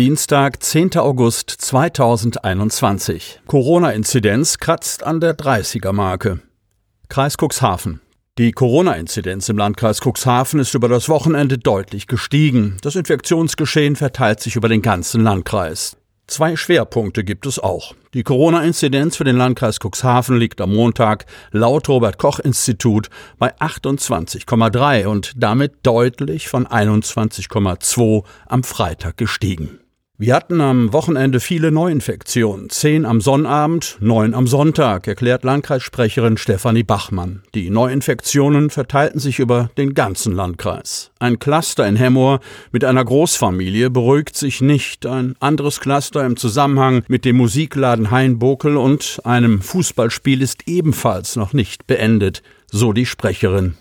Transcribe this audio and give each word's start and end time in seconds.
Dienstag, 0.00 0.62
10. 0.62 0.96
August 0.96 1.50
2021. 1.50 3.42
Corona-Inzidenz 3.46 4.56
kratzt 4.56 5.02
an 5.02 5.20
der 5.20 5.36
30er-Marke. 5.36 6.40
Kreis 7.10 7.36
Cuxhaven. 7.38 8.00
Die 8.38 8.52
Corona-Inzidenz 8.52 9.50
im 9.50 9.58
Landkreis 9.58 10.00
Cuxhaven 10.00 10.58
ist 10.58 10.72
über 10.72 10.88
das 10.88 11.10
Wochenende 11.10 11.58
deutlich 11.58 12.06
gestiegen. 12.06 12.78
Das 12.80 12.96
Infektionsgeschehen 12.96 13.94
verteilt 13.94 14.40
sich 14.40 14.56
über 14.56 14.70
den 14.70 14.80
ganzen 14.80 15.22
Landkreis. 15.22 15.98
Zwei 16.30 16.54
Schwerpunkte 16.54 17.24
gibt 17.24 17.44
es 17.44 17.58
auch. 17.58 17.92
Die 18.14 18.22
Corona-Inzidenz 18.22 19.16
für 19.16 19.24
den 19.24 19.36
Landkreis 19.36 19.80
Cuxhaven 19.80 20.36
liegt 20.36 20.60
am 20.60 20.72
Montag 20.72 21.26
laut 21.50 21.88
Robert 21.88 22.18
Koch 22.18 22.38
Institut 22.38 23.10
bei 23.40 23.52
28,3 23.56 25.06
und 25.06 25.32
damit 25.34 25.78
deutlich 25.82 26.46
von 26.46 26.68
21,2 26.68 28.22
am 28.46 28.62
Freitag 28.62 29.16
gestiegen. 29.16 29.80
Wir 30.22 30.34
hatten 30.34 30.60
am 30.60 30.92
Wochenende 30.92 31.40
viele 31.40 31.72
Neuinfektionen. 31.72 32.68
Zehn 32.68 33.06
am 33.06 33.22
Sonnabend, 33.22 33.96
neun 34.00 34.34
am 34.34 34.46
Sonntag, 34.46 35.06
erklärt 35.08 35.44
Landkreissprecherin 35.44 36.36
Stefanie 36.36 36.82
Bachmann. 36.82 37.40
Die 37.54 37.70
Neuinfektionen 37.70 38.68
verteilten 38.68 39.18
sich 39.18 39.38
über 39.38 39.70
den 39.78 39.94
ganzen 39.94 40.34
Landkreis. 40.34 41.10
Ein 41.20 41.38
Cluster 41.38 41.88
in 41.88 41.96
Hemmoor 41.96 42.40
mit 42.70 42.84
einer 42.84 43.02
Großfamilie 43.02 43.88
beruhigt 43.88 44.36
sich 44.36 44.60
nicht. 44.60 45.06
Ein 45.06 45.36
anderes 45.40 45.80
Cluster 45.80 46.26
im 46.26 46.36
Zusammenhang 46.36 47.02
mit 47.08 47.24
dem 47.24 47.38
Musikladen 47.38 48.10
Heinbokel 48.10 48.76
und 48.76 49.22
einem 49.24 49.62
Fußballspiel 49.62 50.42
ist 50.42 50.68
ebenfalls 50.68 51.36
noch 51.36 51.54
nicht 51.54 51.86
beendet, 51.86 52.42
so 52.66 52.92
die 52.92 53.06
Sprecherin. 53.06 53.78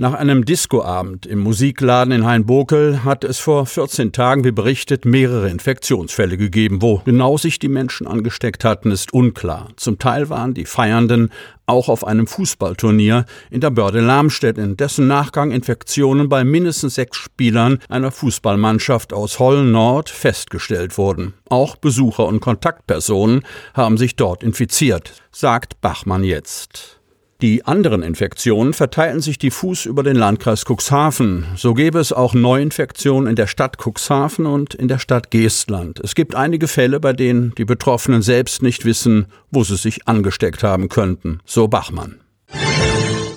Nach 0.00 0.14
einem 0.14 0.44
Discoabend 0.44 1.26
im 1.26 1.40
Musikladen 1.40 2.12
in 2.12 2.24
Hainbokel 2.24 3.02
hat 3.02 3.24
es 3.24 3.40
vor 3.40 3.66
14 3.66 4.12
Tagen, 4.12 4.44
wie 4.44 4.52
berichtet, 4.52 5.04
mehrere 5.04 5.50
Infektionsfälle 5.50 6.36
gegeben. 6.36 6.80
Wo 6.80 7.02
genau 7.04 7.36
sich 7.36 7.58
die 7.58 7.66
Menschen 7.66 8.06
angesteckt 8.06 8.64
hatten, 8.64 8.92
ist 8.92 9.12
unklar. 9.12 9.70
Zum 9.74 9.98
Teil 9.98 10.30
waren 10.30 10.54
die 10.54 10.66
Feiernden 10.66 11.32
auch 11.66 11.88
auf 11.88 12.06
einem 12.06 12.28
Fußballturnier 12.28 13.24
in 13.50 13.60
der 13.60 13.70
Börde 13.70 13.98
Lamstedt, 13.98 14.56
in 14.56 14.76
dessen 14.76 15.08
Nachgang 15.08 15.50
Infektionen 15.50 16.28
bei 16.28 16.44
mindestens 16.44 16.94
sechs 16.94 17.16
Spielern 17.16 17.80
einer 17.88 18.12
Fußballmannschaft 18.12 19.12
aus 19.12 19.40
Holl 19.40 19.64
Nord 19.64 20.10
festgestellt 20.10 20.96
wurden. 20.96 21.34
Auch 21.48 21.74
Besucher 21.74 22.26
und 22.26 22.38
Kontaktpersonen 22.38 23.42
haben 23.74 23.98
sich 23.98 24.14
dort 24.14 24.44
infiziert, 24.44 25.14
sagt 25.32 25.80
Bachmann 25.80 26.22
jetzt. 26.22 26.97
Die 27.40 27.64
anderen 27.64 28.02
Infektionen 28.02 28.74
verteilen 28.74 29.20
sich 29.20 29.38
diffus 29.38 29.86
über 29.86 30.02
den 30.02 30.16
Landkreis 30.16 30.64
Cuxhaven. 30.64 31.46
So 31.54 31.72
gäbe 31.72 32.00
es 32.00 32.12
auch 32.12 32.34
Neuinfektionen 32.34 33.30
in 33.30 33.36
der 33.36 33.46
Stadt 33.46 33.76
Cuxhaven 33.78 34.44
und 34.44 34.74
in 34.74 34.88
der 34.88 34.98
Stadt 34.98 35.30
Geestland. 35.30 36.00
Es 36.00 36.16
gibt 36.16 36.34
einige 36.34 36.66
Fälle, 36.66 36.98
bei 36.98 37.12
denen 37.12 37.54
die 37.56 37.64
Betroffenen 37.64 38.22
selbst 38.22 38.60
nicht 38.62 38.84
wissen, 38.84 39.26
wo 39.52 39.62
sie 39.62 39.76
sich 39.76 40.08
angesteckt 40.08 40.64
haben 40.64 40.88
könnten, 40.88 41.38
so 41.44 41.68
Bachmann. 41.68 42.18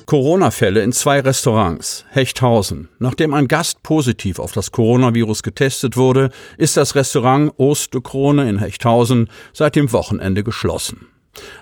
Corona-Fälle 0.07 0.81
in 0.81 0.93
zwei 0.93 1.19
Restaurants. 1.19 2.03
Hechthausen. 2.09 2.89
Nachdem 2.97 3.35
ein 3.35 3.47
Gast 3.47 3.83
positiv 3.83 4.39
auf 4.39 4.51
das 4.51 4.71
Coronavirus 4.71 5.43
getestet 5.43 5.95
wurde, 5.95 6.31
ist 6.57 6.75
das 6.75 6.95
Restaurant 6.95 7.53
Osterkrone 7.57 8.49
in 8.49 8.57
Hechthausen 8.57 9.29
seit 9.53 9.75
dem 9.75 9.91
Wochenende 9.93 10.43
geschlossen. 10.43 11.10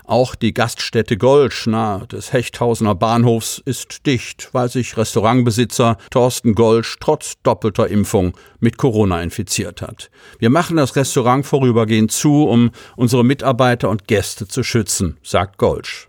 Auch 0.04 0.34
die 0.34 0.52
Gaststätte 0.52 1.16
Golsch 1.16 1.66
nahe 1.66 2.06
des 2.06 2.32
Hechthausener 2.32 2.94
Bahnhofs 2.94 3.62
ist 3.64 4.06
dicht, 4.06 4.48
weil 4.52 4.68
sich 4.68 4.96
Restaurantbesitzer 4.96 5.96
Thorsten 6.10 6.54
Golsch 6.54 6.96
trotz 7.00 7.34
doppelter 7.42 7.88
Impfung 7.88 8.36
mit 8.58 8.76
Corona 8.78 9.22
infiziert 9.22 9.82
hat. 9.82 10.10
Wir 10.38 10.50
machen 10.50 10.76
das 10.76 10.96
Restaurant 10.96 11.46
vorübergehend 11.46 12.12
zu, 12.12 12.48
um 12.48 12.70
unsere 12.96 13.24
Mitarbeiter 13.24 13.88
und 13.88 14.08
Gäste 14.08 14.48
zu 14.48 14.62
schützen, 14.62 15.18
sagt 15.22 15.58
Golsch. 15.58 16.08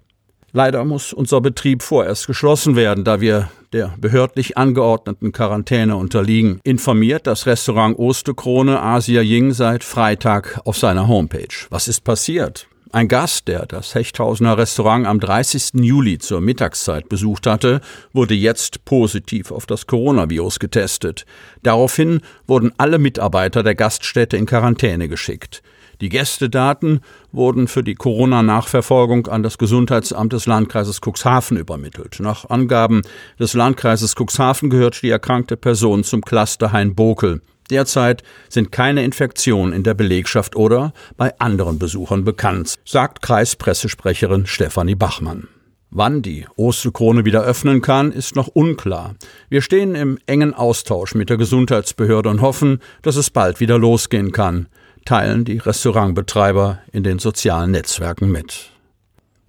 Leider 0.53 0.83
muss 0.83 1.13
unser 1.13 1.39
Betrieb 1.39 1.81
vorerst 1.81 2.28
geschlossen 2.28 2.75
werden, 2.75 3.05
da 3.05 3.22
wir 3.22 3.49
der 3.72 3.93
behördlich 3.97 4.57
angeordneten 4.57 5.31
Quarantäne 5.31 5.95
unterliegen, 5.95 6.59
informiert 6.63 7.25
das 7.25 7.45
Restaurant 7.45 7.97
Osterkrone 7.97 8.81
Asia 8.81 9.22
Ying 9.22 9.53
seit 9.53 9.85
Freitag 9.85 10.59
auf 10.66 10.78
seiner 10.78 11.07
Homepage. 11.07 11.47
Was 11.69 11.88
ist 11.88 12.03
passiert? 12.03 12.67
Ein 12.94 13.07
Gast, 13.07 13.47
der 13.47 13.66
das 13.68 13.96
Hechthausener 13.96 14.57
Restaurant 14.57 15.07
am 15.07 15.22
30. 15.22 15.75
Juli 15.75 16.18
zur 16.18 16.41
Mittagszeit 16.41 17.07
besucht 17.07 17.47
hatte, 17.47 17.79
wurde 18.12 18.34
jetzt 18.34 18.84
positiv 18.84 19.52
auf 19.52 19.66
das 19.66 19.88
Coronavirus 19.88 20.59
getestet. 20.59 21.25
Daraufhin 21.63 22.19
wurden 22.47 22.74
alle 22.78 22.97
Mitarbeiter 22.97 23.63
der 23.63 23.75
Gaststätte 23.75 24.35
in 24.35 24.46
Quarantäne 24.46 25.07
geschickt. 25.07 25.63
Die 26.02 26.09
Gästedaten 26.09 27.00
wurden 27.31 27.69
für 27.69 27.84
die 27.84 27.96
Corona-Nachverfolgung 27.96 29.28
an 29.28 29.41
das 29.41 29.58
Gesundheitsamt 29.58 30.34
des 30.34 30.46
Landkreises 30.46 31.00
Cuxhaven 31.00 31.56
übermittelt. 31.56 32.18
Nach 32.19 32.50
Angaben 32.50 33.03
des 33.40 33.53
Landkreises 33.53 34.16
Cuxhaven 34.16 34.69
gehört 34.69 35.02
die 35.02 35.12
erkrankte 35.12 35.56
Person 35.56 36.03
zum 36.03 36.22
Cluster 36.22 36.73
Hain-Bokel. 36.73 37.40
Derzeit 37.72 38.22
sind 38.50 38.72
keine 38.72 39.04
Infektionen 39.04 39.74
in 39.74 39.84
der 39.84 39.94
Belegschaft 39.94 40.56
oder 40.56 40.94
bei 41.18 41.34
anderen 41.40 41.80
Besuchern 41.80 42.24
bekannt, 42.24 42.76
sagt 42.86 43.22
Kreispressesprecherin 43.22 44.46
Stefanie 44.46 44.96
Bachmann. 44.96 45.48
Wann 45.90 46.22
die 46.22 46.46
Osterkrone 46.56 47.26
wieder 47.26 47.44
öffnen 47.44 47.82
kann, 47.82 48.14
ist 48.14 48.36
noch 48.36 48.48
unklar. 48.48 49.16
Wir 49.50 49.62
stehen 49.62 49.94
im 49.96 50.18
engen 50.26 50.54
Austausch 50.54 51.16
mit 51.16 51.30
der 51.30 51.36
Gesundheitsbehörde 51.36 52.30
und 52.30 52.42
hoffen, 52.42 52.80
dass 53.02 53.18
es 53.18 53.30
bald 53.30 53.59
wieder 53.59 53.78
losgehen 53.78 54.32
kann, 54.32 54.68
teilen 55.03 55.44
die 55.44 55.58
Restaurantbetreiber 55.58 56.80
in 56.94 57.03
den 57.03 57.20
sozialen 57.20 57.72
Netzwerken 57.72 58.32
mit. 58.32 58.71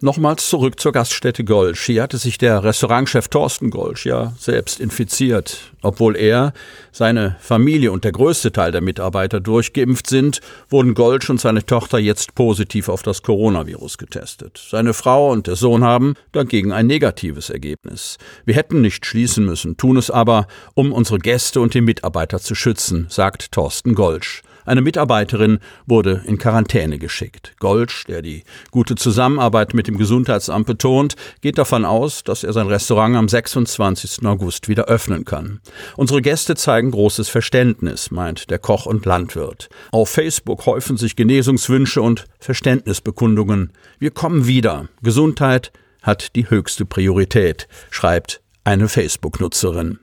Nochmals 0.03 0.49
zurück 0.49 0.81
zur 0.81 0.91
Gaststätte 0.91 1.45
Golsch. 1.45 1.87
Hier 1.87 2.03
hatte 2.03 2.19
sich 2.19 2.37
der 2.37 2.65
Restaurantchef 2.65 3.29
Thorsten 3.29 3.71
Golsch 3.71 4.05
ja 4.05 4.33
selbst 4.37 4.81
infiziert. 4.81 5.73
Obwohl 5.81 6.17
er, 6.17 6.55
seine 6.91 7.37
Familie 7.39 7.93
und 7.93 8.03
der 8.03 8.11
größte 8.11 8.51
Teil 8.51 8.73
der 8.73 8.81
Mitarbeiter 8.81 9.39
durchgeimpft 9.39 10.09
sind, 10.09 10.41
wurden 10.69 10.95
Golsch 10.95 11.31
und 11.31 11.41
seine 11.41 11.65
Tochter 11.65 12.01
jetzt 12.01 12.35
positiv 12.35 12.89
auf 12.89 13.05
das 13.05 13.23
Coronavirus 13.23 13.97
getestet. 13.97 14.61
Seine 14.69 14.93
Frau 14.93 15.31
und 15.31 15.47
der 15.47 15.55
Sohn 15.55 15.85
haben 15.85 16.15
dagegen 16.33 16.73
ein 16.73 16.89
negatives 16.89 17.49
Ergebnis. 17.49 18.19
Wir 18.45 18.57
hätten 18.57 18.81
nicht 18.81 19.07
schließen 19.07 19.45
müssen, 19.45 19.77
tun 19.77 19.97
es 19.97 20.11
aber, 20.11 20.49
um 20.75 20.91
unsere 20.93 21.21
Gäste 21.21 21.61
und 21.61 21.75
die 21.75 21.81
Mitarbeiter 21.81 22.41
zu 22.41 22.57
schützen, 22.57 23.07
sagt 23.09 23.53
Thorsten 23.53 23.95
Golsch. 23.95 24.43
Eine 24.65 24.83
Mitarbeiterin 24.83 25.59
wurde 25.87 26.23
in 26.27 26.39
Quarantäne 26.39 26.99
geschickt. 26.99 27.55
Golsch, 27.59 28.05
der 28.05 28.23
die 28.23 28.45
gute 28.71 28.95
Zusammenarbeit 28.95 29.75
mit 29.75 29.89
dem 29.89 29.99
Gesundheitsamt 29.99 30.67
betont, 30.67 31.17
geht 31.41 31.59
davon 31.59 31.85
aus, 31.85 32.25
dass 32.25 32.45
er 32.45 32.53
sein 32.53 32.69
Restaurant 32.69 33.17
am 33.17 33.29
26. 33.29 34.25
August 34.25 34.69
wieder 34.69 34.85
öffnen 34.85 35.25
kann. 35.25 35.61
Unsere 35.97 36.23
Gäste 36.23 36.55
zeigen 36.55 36.91
großes 36.91 37.29
Verständnis, 37.29 38.11
meint 38.11 38.51
der 38.51 38.59
Koch 38.59 38.87
und 38.87 39.07
Landwirt. 39.07 39.69
Auf 39.91 40.11
Facebook 40.11 40.67
häufen 40.67 40.97
sich 40.97 41.17
Genesungswünsche 41.17 42.03
und 42.03 42.27
Verständnisbekundungen. 42.39 43.73
Wir 43.99 44.11
kommen 44.11 44.47
wieder. 44.47 44.89
Gesundheit 45.03 45.73
hat 46.03 46.37
die 46.37 46.51
höchste 46.51 46.85
Priorität, 46.85 47.69
schreibt 47.91 48.41
eine 48.65 48.89
Facebook-Nutzerin. 48.89 49.99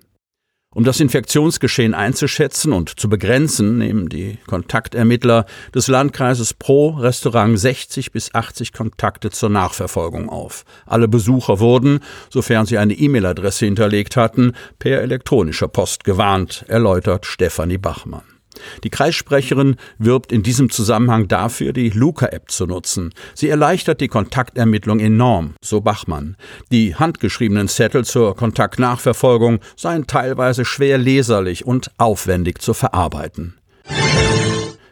Um 0.75 0.83
das 0.83 0.99
Infektionsgeschehen 0.99 1.95
einzuschätzen 1.95 2.73
und 2.73 2.99
zu 2.99 3.09
begrenzen, 3.09 3.79
nehmen 3.79 4.07
die 4.07 4.37
Kontaktermittler 4.45 5.47
des 5.73 5.87
Landkreises 5.87 6.53
pro 6.53 6.89
Restaurant 6.89 7.59
60 7.59 8.11
bis 8.11 8.35
80 8.35 8.71
Kontakte 8.71 9.31
zur 9.31 9.49
Nachverfolgung 9.49 10.29
auf. 10.29 10.65
Alle 10.85 11.07
Besucher 11.07 11.59
wurden, 11.59 12.01
sofern 12.29 12.67
sie 12.67 12.77
eine 12.77 12.93
E-Mail-Adresse 12.93 13.65
hinterlegt 13.65 14.15
hatten, 14.15 14.53
per 14.77 15.01
elektronischer 15.01 15.69
Post 15.69 16.03
gewarnt, 16.03 16.65
erläutert 16.67 17.25
Stefanie 17.25 17.79
Bachmann. 17.79 18.38
Die 18.83 18.89
Kreissprecherin 18.89 19.75
wirbt 19.97 20.31
in 20.31 20.43
diesem 20.43 20.69
Zusammenhang 20.69 21.27
dafür, 21.27 21.73
die 21.73 21.89
Luca-App 21.89 22.49
zu 22.51 22.65
nutzen. 22.65 23.13
Sie 23.33 23.49
erleichtert 23.49 24.01
die 24.01 24.07
Kontaktermittlung 24.07 24.99
enorm, 24.99 25.55
so 25.61 25.81
Bachmann. 25.81 26.37
Die 26.71 26.95
handgeschriebenen 26.95 27.67
Zettel 27.67 28.05
zur 28.05 28.35
Kontaktnachverfolgung 28.35 29.59
seien 29.75 30.07
teilweise 30.07 30.65
schwer 30.65 30.97
leserlich 30.97 31.65
und 31.65 31.91
aufwendig 31.97 32.61
zu 32.61 32.73
verarbeiten. 32.73 33.55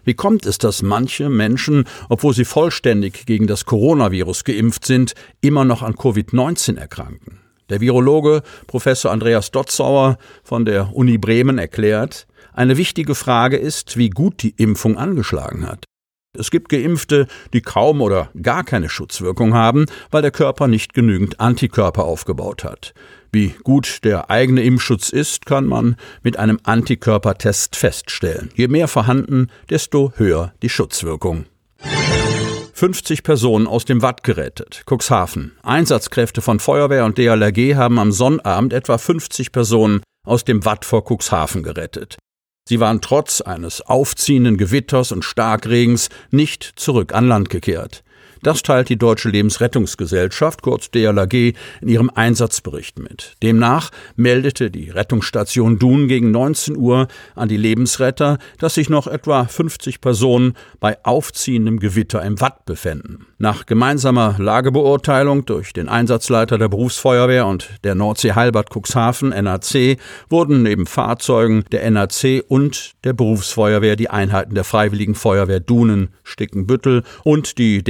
Wie 0.07 0.13
kommt 0.13 0.45
es, 0.45 0.57
dass 0.57 0.83
manche 0.83 1.27
Menschen, 1.27 1.83
obwohl 2.07 2.33
sie 2.33 2.45
vollständig 2.45 3.25
gegen 3.25 3.45
das 3.45 3.65
Coronavirus 3.65 4.45
geimpft 4.45 4.85
sind, 4.85 5.13
immer 5.41 5.65
noch 5.65 5.81
an 5.81 5.95
Covid-19 5.95 6.77
erkranken? 6.77 7.41
Der 7.69 7.81
Virologe 7.81 8.41
Professor 8.67 9.11
Andreas 9.11 9.51
Dotzauer 9.51 10.17
von 10.43 10.63
der 10.63 10.95
Uni 10.95 11.17
Bremen 11.17 11.57
erklärt, 11.57 12.25
eine 12.57 12.77
wichtige 12.77 13.15
Frage 13.15 13.57
ist, 13.57 13.97
wie 13.97 14.09
gut 14.09 14.41
die 14.41 14.55
Impfung 14.57 14.97
angeschlagen 14.97 15.67
hat. 15.67 15.85
Es 16.37 16.51
gibt 16.51 16.69
Geimpfte, 16.69 17.27
die 17.53 17.61
kaum 17.61 18.01
oder 18.01 18.29
gar 18.41 18.63
keine 18.63 18.89
Schutzwirkung 18.89 19.53
haben, 19.53 19.85
weil 20.11 20.21
der 20.21 20.31
Körper 20.31 20.67
nicht 20.67 20.93
genügend 20.93 21.39
Antikörper 21.39 22.05
aufgebaut 22.05 22.63
hat. 22.63 22.93
Wie 23.31 23.55
gut 23.63 24.03
der 24.03 24.29
eigene 24.29 24.63
Impfschutz 24.63 25.09
ist, 25.09 25.45
kann 25.45 25.65
man 25.65 25.95
mit 26.23 26.37
einem 26.37 26.59
Antikörpertest 26.63 27.75
feststellen. 27.75 28.49
Je 28.55 28.67
mehr 28.67 28.87
vorhanden, 28.87 29.49
desto 29.69 30.13
höher 30.15 30.53
die 30.61 30.69
Schutzwirkung. 30.69 31.45
50 32.73 33.23
Personen 33.23 33.67
aus 33.67 33.85
dem 33.85 34.01
Watt 34.01 34.23
gerettet. 34.23 34.83
Cuxhaven. 34.85 35.53
Einsatzkräfte 35.63 36.41
von 36.41 36.59
Feuerwehr 36.59 37.05
und 37.05 37.17
DLRG 37.17 37.75
haben 37.75 37.97
am 37.97 38.11
Sonnabend 38.11 38.73
etwa 38.73 38.97
50 38.97 39.51
Personen 39.51 40.01
aus 40.23 40.43
dem 40.43 40.65
Watt 40.65 40.85
vor 40.85 41.03
Cuxhaven 41.03 41.63
gerettet. 41.63 42.17
Sie 42.67 42.81
waren 42.81 42.99
trotz 42.99 43.39
eines 43.39 43.79
aufziehenden 43.79 44.57
Gewitters 44.57 45.13
und 45.13 45.23
Starkregens 45.23 46.09
nicht 46.31 46.73
zurück 46.75 47.13
an 47.13 47.25
Land 47.25 47.49
gekehrt. 47.49 48.03
Das 48.43 48.63
teilt 48.63 48.89
die 48.89 48.97
Deutsche 48.97 49.29
Lebensrettungsgesellschaft, 49.29 50.61
kurz 50.61 50.91
DLAG, 50.91 51.33
in 51.33 51.87
ihrem 51.87 52.11
Einsatzbericht 52.13 52.99
mit. 52.99 53.35
Demnach 53.43 53.91
meldete 54.15 54.71
die 54.71 54.89
Rettungsstation 54.89 55.79
Dun 55.79 56.07
gegen 56.07 56.31
19 56.31 56.77
Uhr 56.77 57.07
an 57.35 57.49
die 57.49 57.57
Lebensretter, 57.57 58.37
dass 58.59 58.75
sich 58.75 58.89
noch 58.89 59.07
etwa 59.07 59.45
50 59.45 60.01
Personen 60.01 60.53
bei 60.79 60.97
aufziehendem 61.03 61.79
Gewitter 61.79 62.23
im 62.23 62.39
Watt 62.41 62.65
befänden. 62.65 63.25
Nach 63.39 63.65
gemeinsamer 63.65 64.35
Lagebeurteilung 64.39 65.45
durch 65.45 65.73
den 65.73 65.89
Einsatzleiter 65.89 66.57
der 66.57 66.69
Berufsfeuerwehr 66.69 67.45
und 67.45 67.69
der 67.83 67.95
Nordsee 67.95 68.33
Heilbad 68.33 68.69
Cuxhaven 68.71 69.29
NAC 69.29 69.97
wurden 70.29 70.63
neben 70.63 70.85
Fahrzeugen 70.85 71.63
der 71.71 71.89
NAC 71.91 72.43
und 72.47 72.93
der 73.03 73.13
Berufsfeuerwehr 73.13 73.95
die 73.95 74.09
Einheiten 74.09 74.55
der 74.55 74.63
Freiwilligen 74.63 75.15
Feuerwehr 75.15 75.59
Dunen, 75.59 76.09
Stickenbüttel 76.23 77.03
und 77.23 77.57
die 77.57 77.83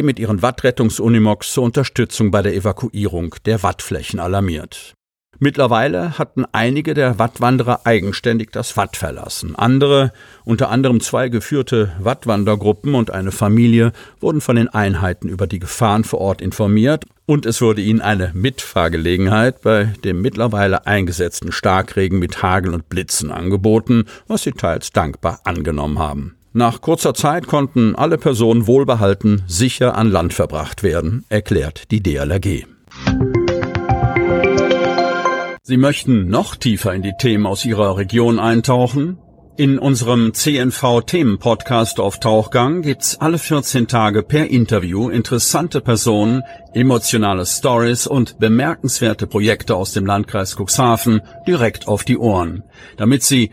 Mit 0.00 0.18
ihren 0.18 0.40
Wattrettungsunimogs 0.40 1.52
zur 1.52 1.64
Unterstützung 1.64 2.30
bei 2.30 2.40
der 2.40 2.54
Evakuierung 2.54 3.34
der 3.44 3.62
Wattflächen 3.62 4.20
alarmiert. 4.20 4.94
Mittlerweile 5.38 6.18
hatten 6.18 6.44
einige 6.52 6.94
der 6.94 7.18
Wattwanderer 7.18 7.80
eigenständig 7.84 8.50
das 8.52 8.76
Watt 8.76 8.96
verlassen. 8.96 9.56
Andere, 9.56 10.12
unter 10.44 10.70
anderem 10.70 11.00
zwei 11.00 11.28
geführte 11.30 11.90
Wattwandergruppen 11.98 12.94
und 12.94 13.10
eine 13.10 13.32
Familie, 13.32 13.92
wurden 14.20 14.40
von 14.40 14.54
den 14.54 14.68
Einheiten 14.68 15.28
über 15.28 15.48
die 15.48 15.58
Gefahren 15.58 16.04
vor 16.04 16.20
Ort 16.20 16.40
informiert 16.40 17.06
und 17.26 17.44
es 17.44 17.60
wurde 17.60 17.82
ihnen 17.82 18.00
eine 18.00 18.30
Mitfahrgelegenheit 18.34 19.62
bei 19.62 19.92
dem 20.04 20.22
mittlerweile 20.22 20.86
eingesetzten 20.86 21.50
Starkregen 21.50 22.20
mit 22.20 22.42
Hagel 22.42 22.72
und 22.72 22.88
Blitzen 22.88 23.32
angeboten, 23.32 24.04
was 24.28 24.44
sie 24.44 24.52
teils 24.52 24.92
dankbar 24.92 25.40
angenommen 25.42 25.98
haben. 25.98 26.36
Nach 26.54 26.82
kurzer 26.82 27.14
Zeit 27.14 27.46
konnten 27.46 27.94
alle 27.96 28.18
Personen 28.18 28.66
wohlbehalten 28.66 29.42
sicher 29.46 29.96
an 29.96 30.10
Land 30.10 30.34
verbracht 30.34 30.82
werden, 30.82 31.24
erklärt 31.30 31.90
die 31.90 32.02
DLRG. 32.02 32.66
Sie 35.62 35.76
möchten 35.78 36.28
noch 36.28 36.56
tiefer 36.56 36.92
in 36.92 37.00
die 37.00 37.14
Themen 37.18 37.46
aus 37.46 37.64
Ihrer 37.64 37.96
Region 37.96 38.38
eintauchen? 38.38 39.16
In 39.56 39.78
unserem 39.78 40.32
CNV-Themen-Podcast 40.32 42.00
auf 42.00 42.18
Tauchgang 42.20 42.82
gibt's 42.82 43.20
alle 43.20 43.38
14 43.38 43.86
Tage 43.86 44.22
per 44.22 44.48
Interview 44.48 45.08
interessante 45.10 45.80
Personen, 45.82 46.42
emotionale 46.72 47.44
Stories 47.44 48.06
und 48.06 48.38
bemerkenswerte 48.38 49.26
Projekte 49.26 49.76
aus 49.76 49.92
dem 49.92 50.06
Landkreis 50.06 50.56
Cuxhaven 50.56 51.20
direkt 51.46 51.86
auf 51.86 52.04
die 52.04 52.16
Ohren, 52.16 52.62
damit 52.96 53.22
Sie 53.22 53.52